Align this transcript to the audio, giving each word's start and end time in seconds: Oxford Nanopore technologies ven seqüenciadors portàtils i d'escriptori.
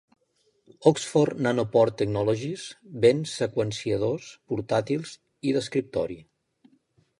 Oxford 0.91 1.43
Nanopore 1.47 1.93
technologies 1.99 2.63
ven 3.05 3.21
seqüenciadors 3.35 4.33
portàtils 4.55 5.15
i 5.51 5.57
d'escriptori. 5.59 6.21